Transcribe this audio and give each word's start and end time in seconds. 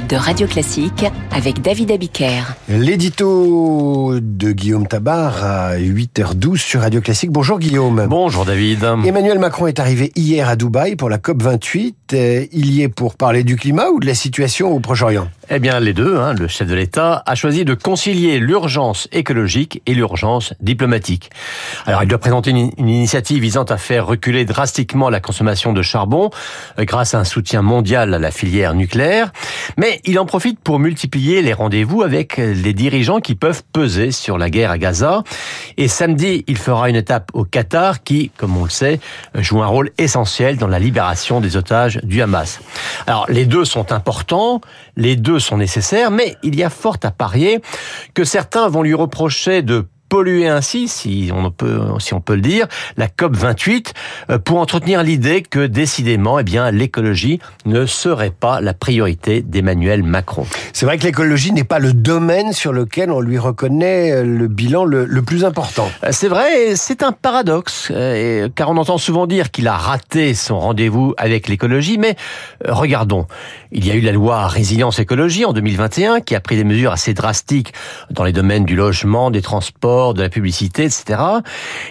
de 0.00 0.16
Radio 0.16 0.46
Classique 0.46 1.04
avec 1.30 1.60
David 1.60 1.90
Abiker. 1.90 2.54
L'édito 2.68 4.14
de 4.20 4.52
Guillaume 4.52 4.86
Tabar 4.86 5.44
à 5.44 5.76
8h12 5.76 6.56
sur 6.56 6.80
Radio 6.80 7.02
Classique. 7.02 7.30
Bonjour 7.30 7.58
Guillaume. 7.58 8.06
Bonjour 8.08 8.46
David. 8.46 8.84
Emmanuel 9.04 9.38
Macron 9.38 9.66
est 9.66 9.80
arrivé 9.80 10.10
hier 10.16 10.48
à 10.48 10.56
Dubaï 10.56 10.96
pour 10.96 11.10
la 11.10 11.18
COP28. 11.18 11.94
Euh, 12.14 12.46
il 12.52 12.72
y 12.72 12.82
est 12.82 12.88
pour 12.88 13.16
parler 13.16 13.44
du 13.44 13.56
climat 13.56 13.88
ou 13.90 14.00
de 14.00 14.06
la 14.06 14.14
situation 14.14 14.72
au 14.72 14.80
Proche-Orient? 14.80 15.28
Eh 15.54 15.58
bien 15.58 15.80
les 15.80 15.92
deux. 15.92 16.16
Hein. 16.16 16.32
Le 16.32 16.48
chef 16.48 16.66
de 16.66 16.74
l'État 16.74 17.22
a 17.26 17.34
choisi 17.34 17.66
de 17.66 17.74
concilier 17.74 18.38
l'urgence 18.38 19.06
écologique 19.12 19.82
et 19.84 19.92
l'urgence 19.92 20.54
diplomatique. 20.60 21.28
Alors 21.84 22.02
il 22.02 22.08
doit 22.08 22.16
présenter 22.16 22.52
une, 22.52 22.70
initiative 22.78 23.42
visant 23.42 23.64
à 23.64 23.76
faire 23.76 24.06
reculer 24.06 24.46
drastiquement 24.46 25.10
la 25.10 25.20
consommation 25.20 25.74
de 25.74 25.82
charbon 25.82 26.30
euh, 26.78 26.86
grâce 26.86 27.12
à 27.12 27.18
un 27.18 27.24
soutien 27.24 27.60
mondial 27.60 28.14
à 28.14 28.18
la 28.18 28.30
filière 28.30 28.72
nucléaire. 28.72 29.30
Mais 29.76 30.00
il 30.06 30.18
en 30.18 30.24
profite 30.24 30.58
pour 30.58 30.78
multiplier 30.78 31.42
les 31.42 31.52
rendez-vous 31.52 32.02
avec 32.02 32.38
les 32.38 32.72
dirigeants 32.72 33.20
qui 33.20 33.34
peuvent 33.34 33.62
peser 33.74 34.10
sur 34.10 34.38
la 34.38 34.48
guerre 34.48 34.70
à 34.70 34.78
Gaza. 34.78 35.22
Et 35.76 35.86
samedi, 35.86 36.44
il 36.46 36.56
fera 36.56 36.88
une 36.88 36.96
étape 36.96 37.30
au 37.34 37.44
Qatar 37.44 38.02
qui, 38.02 38.30
comme 38.38 38.56
on 38.56 38.64
le 38.64 38.70
sait, 38.70 39.00
joue 39.34 39.62
un 39.62 39.66
rôle 39.66 39.90
essentiel 39.98 40.56
dans 40.56 40.66
la 40.66 40.78
libération 40.78 41.42
des 41.42 41.58
otages 41.58 42.00
du 42.02 42.22
Hamas. 42.22 42.60
Alors, 43.06 43.26
les 43.28 43.44
deux 43.44 43.66
sont 43.66 43.92
importants, 43.92 44.62
les 44.96 45.14
deux 45.16 45.41
sont 45.42 45.58
nécessaires, 45.58 46.10
mais 46.10 46.36
il 46.42 46.56
y 46.56 46.62
a 46.62 46.70
fort 46.70 46.96
à 47.02 47.10
parier 47.10 47.60
que 48.14 48.24
certains 48.24 48.68
vont 48.68 48.82
lui 48.82 48.94
reprocher 48.94 49.62
de 49.62 49.86
polluer 50.12 50.46
ainsi, 50.46 50.88
si 50.88 51.30
on 51.34 51.50
peut, 51.50 51.80
si 51.98 52.12
on 52.12 52.20
peut 52.20 52.34
le 52.34 52.42
dire, 52.42 52.66
la 52.98 53.08
COP 53.08 53.34
28 53.34 53.94
euh, 54.28 54.38
pour 54.38 54.58
entretenir 54.58 55.02
l'idée 55.02 55.40
que 55.40 55.64
décidément, 55.64 56.38
eh 56.38 56.42
bien, 56.42 56.70
l'écologie 56.70 57.40
ne 57.64 57.86
serait 57.86 58.30
pas 58.30 58.60
la 58.60 58.74
priorité 58.74 59.40
d'Emmanuel 59.40 60.02
Macron. 60.02 60.44
C'est 60.74 60.84
vrai 60.84 60.98
que 60.98 61.04
l'écologie 61.04 61.50
n'est 61.52 61.64
pas 61.64 61.78
le 61.78 61.94
domaine 61.94 62.52
sur 62.52 62.74
lequel 62.74 63.10
on 63.10 63.20
lui 63.20 63.38
reconnaît 63.38 64.12
euh, 64.12 64.22
le 64.22 64.48
bilan 64.48 64.84
le, 64.84 65.06
le 65.06 65.22
plus 65.22 65.46
important. 65.46 65.90
Euh, 66.04 66.08
c'est 66.10 66.28
vrai, 66.28 66.76
c'est 66.76 67.02
un 67.02 67.12
paradoxe, 67.12 67.90
car 68.54 68.68
on 68.68 68.76
entend 68.76 68.98
souvent 68.98 69.26
dire 69.26 69.50
qu'il 69.50 69.66
a 69.66 69.78
raté 69.78 70.34
son 70.34 70.60
rendez-vous 70.60 71.14
avec 71.16 71.48
l'écologie, 71.48 71.96
mais 71.96 72.16
regardons, 72.68 73.26
il 73.70 73.86
y 73.86 73.90
a 73.90 73.94
eu 73.94 74.02
la 74.02 74.12
loi 74.12 74.46
résilience 74.46 74.98
écologie 74.98 75.46
en 75.46 75.54
2021 75.54 76.20
qui 76.20 76.34
a 76.34 76.40
pris 76.40 76.56
des 76.56 76.64
mesures 76.64 76.92
assez 76.92 77.14
drastiques 77.14 77.72
dans 78.10 78.24
les 78.24 78.32
domaines 78.32 78.66
du 78.66 78.76
logement, 78.76 79.30
des 79.30 79.40
transports 79.40 80.01
de 80.12 80.22
la 80.22 80.28
publicité, 80.28 80.84
etc. 80.84 81.20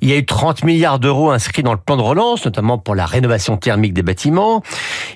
Il 0.00 0.08
y 0.08 0.12
a 0.12 0.16
eu 0.16 0.24
30 0.24 0.64
milliards 0.64 0.98
d'euros 0.98 1.30
inscrits 1.30 1.62
dans 1.62 1.72
le 1.72 1.78
plan 1.78 1.96
de 1.96 2.02
relance, 2.02 2.44
notamment 2.44 2.78
pour 2.78 2.94
la 2.94 3.06
rénovation 3.06 3.56
thermique 3.56 3.92
des 3.92 4.02
bâtiments. 4.02 4.62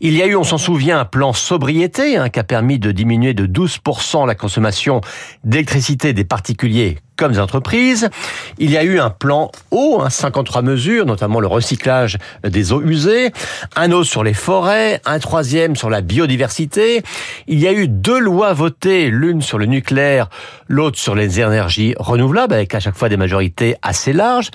Il 0.00 0.14
y 0.14 0.22
a 0.22 0.26
eu, 0.26 0.36
on 0.36 0.44
s'en 0.44 0.58
souvient, 0.58 1.00
un 1.00 1.04
plan 1.04 1.32
sobriété 1.32 2.16
hein, 2.16 2.28
qui 2.28 2.38
a 2.38 2.44
permis 2.44 2.78
de 2.78 2.92
diminuer 2.92 3.34
de 3.34 3.46
12% 3.46 4.26
la 4.26 4.34
consommation 4.34 5.00
d'électricité 5.44 6.12
des 6.12 6.24
particuliers 6.24 6.98
comme 7.16 7.32
des 7.32 7.38
entreprises. 7.38 8.08
Il 8.58 8.70
y 8.70 8.76
a 8.76 8.84
eu 8.84 8.98
un 8.98 9.10
plan 9.10 9.50
eau, 9.70 10.00
hein, 10.02 10.10
53 10.10 10.62
mesures, 10.62 11.06
notamment 11.06 11.40
le 11.40 11.46
recyclage 11.46 12.18
des 12.44 12.72
eaux 12.72 12.82
usées, 12.82 13.32
un 13.74 13.90
autre 13.92 14.08
sur 14.08 14.24
les 14.24 14.34
forêts, 14.34 15.00
un 15.04 15.18
troisième 15.18 15.76
sur 15.76 15.90
la 15.90 16.00
biodiversité. 16.00 17.02
Il 17.46 17.58
y 17.58 17.66
a 17.66 17.72
eu 17.72 17.88
deux 17.88 18.18
lois 18.18 18.52
votées, 18.52 19.10
l'une 19.10 19.42
sur 19.42 19.58
le 19.58 19.66
nucléaire, 19.66 20.28
l'autre 20.68 20.98
sur 20.98 21.14
les 21.14 21.40
énergies 21.40 21.94
renouvelables, 21.98 22.54
avec 22.54 22.74
à 22.74 22.80
chaque 22.80 22.96
fois 22.96 23.08
des 23.08 23.16
majorités 23.16 23.76
assez 23.82 24.12
larges. 24.12 24.50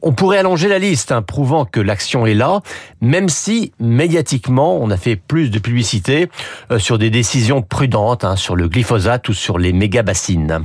On 0.00 0.12
pourrait 0.12 0.38
allonger 0.38 0.68
la 0.68 0.78
liste, 0.78 1.10
hein, 1.10 1.22
prouvant 1.22 1.64
que 1.64 1.80
l'action 1.80 2.24
est 2.26 2.34
là, 2.34 2.60
même 3.00 3.28
si 3.28 3.72
médiatiquement 3.80 4.78
on 4.80 4.90
a 4.90 4.96
fait 4.96 5.16
plus 5.16 5.50
de 5.50 5.58
publicité 5.58 6.28
euh, 6.70 6.78
sur 6.78 6.98
des 6.98 7.10
décisions 7.10 7.62
prudentes, 7.62 8.24
hein, 8.24 8.36
sur 8.36 8.54
le 8.54 8.68
glyphosate 8.68 9.28
ou 9.28 9.34
sur 9.34 9.58
les 9.58 9.72
méga-bassines. 9.72 10.64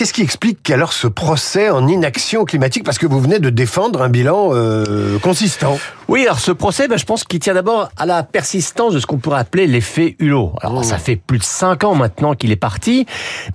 Qu'est-ce 0.00 0.14
qui 0.14 0.22
explique 0.22 0.70
alors 0.70 0.94
ce 0.94 1.08
procès 1.08 1.68
en 1.68 1.86
inaction 1.86 2.46
climatique 2.46 2.84
Parce 2.84 2.96
que 2.96 3.04
vous 3.04 3.20
venez 3.20 3.38
de 3.38 3.50
défendre 3.50 4.00
un 4.00 4.08
bilan 4.08 4.48
euh, 4.54 5.18
consistant? 5.18 5.78
Oui, 6.08 6.22
alors 6.22 6.40
ce 6.40 6.52
procès, 6.52 6.88
ben, 6.88 6.96
je 6.96 7.04
pense 7.04 7.22
qu'il 7.22 7.38
tient 7.38 7.52
d'abord 7.52 7.90
à 7.98 8.06
la 8.06 8.22
persistance 8.22 8.94
de 8.94 8.98
ce 8.98 9.04
qu'on 9.04 9.18
pourrait 9.18 9.40
appeler 9.40 9.66
l'effet 9.66 10.16
Hulot. 10.18 10.54
Alors 10.62 10.78
oh. 10.78 10.82
ça 10.82 10.96
fait 10.96 11.16
plus 11.16 11.36
de 11.36 11.44
cinq 11.44 11.84
ans 11.84 11.94
maintenant 11.94 12.34
qu'il 12.34 12.50
est 12.50 12.56
parti, 12.56 13.04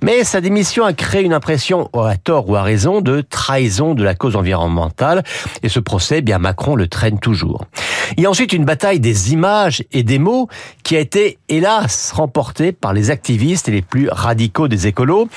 mais 0.04 0.24
sa 0.24 0.40
démission 0.40 0.86
a 0.86 0.94
créé 0.94 1.24
une 1.24 1.34
impression, 1.34 1.90
à 1.96 2.16
tort 2.16 2.48
ou 2.48 2.56
à 2.56 2.62
raison, 2.62 3.02
de 3.02 3.22
trahison 3.22 3.96
de 3.96 4.04
la 4.04 4.14
cause 4.14 4.36
environnementale. 4.36 5.24
Et 5.64 5.70
ce 5.70 5.80
procès, 5.80 6.22
bien 6.22 6.38
Macron 6.38 6.76
le 6.76 6.88
traîne 6.88 7.20
toujours. 7.20 7.66
Il 8.18 8.24
y 8.24 8.26
a 8.26 8.30
ensuite 8.30 8.54
une 8.54 8.66
bataille 8.66 9.00
des 9.00 9.34
images 9.34 9.84
et 9.92 10.04
des 10.04 10.20
mots 10.20 10.48
qui 10.84 10.96
a 10.96 11.00
été, 11.00 11.38
hélas, 11.50 12.12
remportée 12.12 12.72
par 12.72 12.94
les 12.94 13.12
activistes 13.12 13.68
et 13.70 13.72
les 13.72 13.82
plus 13.82 14.10
radicaux 14.10 14.68
des 14.68 14.88
écolos, 14.88 15.28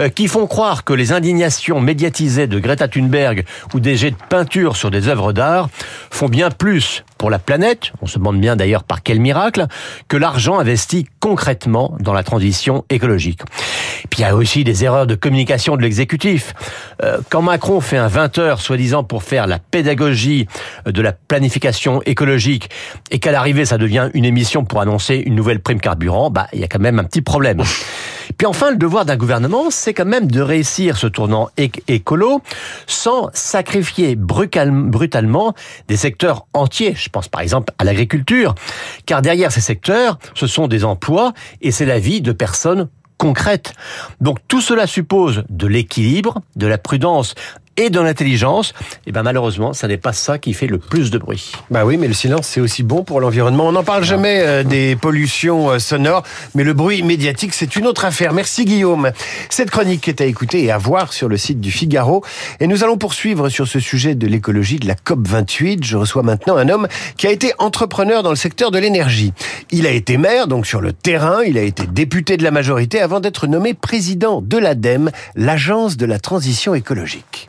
euh, 0.00 0.08
qui 0.08 0.28
font 0.28 0.46
croire 0.46 0.84
que 0.84 0.92
les 0.92 1.12
indignations 1.12 1.80
médiatisées 1.80 2.46
de 2.46 2.58
Greta 2.58 2.88
Thunberg 2.88 3.44
ou 3.74 3.80
des 3.80 3.96
jets 3.96 4.10
de 4.10 4.16
peinture 4.28 4.76
sur 4.76 4.90
des 4.90 5.08
œuvres 5.08 5.32
d'art 5.32 5.68
font 6.10 6.28
bien 6.28 6.50
plus 6.50 7.04
pour 7.18 7.28
la 7.28 7.38
planète, 7.38 7.92
on 8.00 8.06
se 8.06 8.18
demande 8.18 8.40
bien 8.40 8.56
d'ailleurs 8.56 8.82
par 8.82 9.02
quel 9.02 9.20
miracle, 9.20 9.66
que 10.08 10.16
l'argent 10.16 10.58
investi 10.58 11.06
concrètement 11.20 11.94
dans 12.00 12.14
la 12.14 12.22
transition 12.22 12.84
écologique. 12.88 13.40
Puis 14.08 14.20
il 14.20 14.22
y 14.22 14.24
a 14.24 14.34
aussi 14.34 14.64
des 14.64 14.84
erreurs 14.84 15.06
de 15.06 15.14
communication 15.14 15.76
de 15.76 15.82
l'exécutif. 15.82 16.54
Euh, 17.02 17.18
quand 17.28 17.42
Macron 17.42 17.80
fait 17.80 17.96
un 17.96 18.08
20 18.08 18.38
heures, 18.38 18.60
soi-disant 18.60 19.04
pour 19.04 19.22
faire 19.22 19.46
la 19.46 19.58
pédagogie 19.58 20.46
de 20.86 21.02
la 21.02 21.12
planification 21.12 22.02
écologique, 22.06 22.70
et 23.10 23.18
qu'à 23.18 23.32
l'arrivée 23.32 23.64
ça 23.64 23.78
devient 23.78 24.10
une 24.14 24.24
émission 24.24 24.64
pour 24.64 24.80
annoncer 24.80 25.16
une 25.16 25.34
nouvelle 25.34 25.60
prime 25.60 25.80
carburant, 25.80 26.30
bah 26.30 26.46
il 26.52 26.60
y 26.60 26.64
a 26.64 26.68
quand 26.68 26.80
même 26.80 26.98
un 26.98 27.04
petit 27.04 27.22
problème. 27.22 27.62
Puis 28.38 28.46
enfin, 28.46 28.70
le 28.70 28.76
devoir 28.76 29.04
d'un 29.04 29.16
gouvernement, 29.16 29.70
c'est 29.70 29.92
quand 29.92 30.06
même 30.06 30.30
de 30.30 30.40
réussir 30.40 30.96
ce 30.96 31.06
tournant 31.06 31.48
écolo 31.88 32.40
sans 32.86 33.28
sacrifier 33.32 34.16
brutalement 34.16 35.54
des 35.88 35.96
secteurs 35.96 36.46
entiers. 36.54 36.94
Je 36.94 37.08
pense 37.08 37.28
par 37.28 37.40
exemple 37.40 37.72
à 37.78 37.84
l'agriculture, 37.84 38.54
car 39.06 39.22
derrière 39.22 39.52
ces 39.52 39.60
secteurs, 39.60 40.18
ce 40.34 40.46
sont 40.46 40.68
des 40.68 40.84
emplois 40.84 41.32
et 41.60 41.70
c'est 41.70 41.86
la 41.86 41.98
vie 41.98 42.20
de 42.20 42.32
personnes 42.32 42.88
concrètes. 43.20 43.74
Donc 44.22 44.38
tout 44.48 44.62
cela 44.62 44.86
suppose 44.86 45.44
de 45.50 45.66
l'équilibre, 45.66 46.40
de 46.56 46.66
la 46.66 46.78
prudence 46.78 47.34
et 47.76 47.88
de 47.88 48.00
l'intelligence, 48.00 48.70
et 48.70 49.00
eh 49.06 49.12
ben 49.12 49.22
malheureusement, 49.22 49.72
ça 49.72 49.88
n'est 49.88 49.96
pas 49.96 50.12
ça 50.12 50.38
qui 50.38 50.52
fait 50.52 50.66
le 50.66 50.78
plus 50.78 51.10
de 51.10 51.18
bruit. 51.18 51.52
Bah 51.70 51.84
oui, 51.84 51.96
mais 51.96 52.08
le 52.08 52.14
silence 52.14 52.46
c'est 52.46 52.60
aussi 52.60 52.82
bon 52.82 53.04
pour 53.04 53.20
l'environnement. 53.20 53.68
On 53.68 53.72
n'en 53.72 53.84
parle 53.84 54.04
jamais 54.04 54.40
euh, 54.40 54.62
des 54.62 54.96
pollutions 54.96 55.70
euh, 55.70 55.78
sonores, 55.78 56.24
mais 56.54 56.64
le 56.64 56.74
bruit 56.74 57.02
médiatique 57.02 57.54
c'est 57.54 57.76
une 57.76 57.86
autre 57.86 58.04
affaire. 58.04 58.32
Merci 58.32 58.64
Guillaume. 58.64 59.12
Cette 59.48 59.70
chronique 59.70 60.08
est 60.08 60.20
à 60.20 60.24
écouter 60.26 60.64
et 60.64 60.70
à 60.70 60.78
voir 60.78 61.12
sur 61.12 61.28
le 61.28 61.36
site 61.36 61.60
du 61.60 61.70
Figaro. 61.70 62.22
Et 62.58 62.66
nous 62.66 62.84
allons 62.84 62.98
poursuivre 62.98 63.48
sur 63.48 63.66
ce 63.66 63.80
sujet 63.80 64.14
de 64.14 64.26
l'écologie 64.26 64.78
de 64.78 64.86
la 64.86 64.94
COP 64.94 65.26
28. 65.26 65.84
Je 65.84 65.96
reçois 65.96 66.22
maintenant 66.22 66.56
un 66.56 66.68
homme 66.68 66.88
qui 67.16 67.26
a 67.26 67.30
été 67.30 67.52
entrepreneur 67.58 68.22
dans 68.22 68.30
le 68.30 68.36
secteur 68.36 68.70
de 68.70 68.78
l'énergie. 68.78 69.32
Il 69.70 69.86
a 69.86 69.90
été 69.90 70.18
maire, 70.18 70.48
donc 70.48 70.66
sur 70.66 70.80
le 70.80 70.92
terrain. 70.92 71.42
Il 71.46 71.56
a 71.56 71.62
été 71.62 71.86
député 71.86 72.36
de 72.36 72.42
la 72.42 72.50
majorité 72.50 73.00
avant 73.00 73.20
d'être 73.20 73.46
nommé 73.46 73.74
président 73.74 74.42
de 74.42 74.58
l'ADEME, 74.58 75.10
l'agence 75.34 75.96
de 75.96 76.06
la 76.06 76.18
transition 76.18 76.74
écologique. 76.74 77.30